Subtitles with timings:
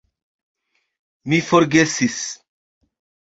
[1.33, 2.17] Mi forgesis